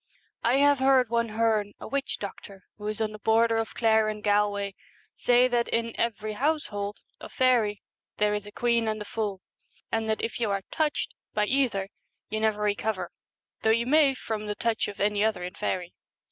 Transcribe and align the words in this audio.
I 0.43 0.55
have 0.55 0.79
heard 0.79 1.11
one 1.11 1.29
Hearne, 1.29 1.73
a 1.79 1.87
witch 1.87 2.17
doctor, 2.17 2.63
who 2.79 2.87
is 2.87 2.99
on 3.01 3.11
the 3.11 3.19
border 3.19 3.57
of 3.57 3.75
Clare 3.75 4.09
and 4.09 4.23
Galway, 4.23 4.73
say 5.15 5.47
that 5.47 5.67
in' 5.67 5.93
every 5.95 6.33
household' 6.33 7.01
of 7.21 7.31
faery 7.31 7.83
'there 8.17 8.33
is 8.33 8.47
a 8.47 8.51
queen 8.51 8.87
and 8.87 8.99
a 8.99 9.05
fool,' 9.05 9.41
and 9.91 10.09
that 10.09 10.23
if 10.23 10.39
you 10.39 10.49
are' 10.49 10.63
touched' 10.71 11.13
by 11.35 11.45
either 11.45 11.87
you 12.29 12.39
never 12.39 12.61
recover, 12.63 13.11
though 13.61 13.69
you 13.69 13.85
may 13.85 14.15
from 14.15 14.47
the 14.47 14.55
touch 14.55 14.87
of 14.87 14.99
any 14.99 15.23
other 15.23 15.43
in 15.43 15.53
faery. 15.53 15.93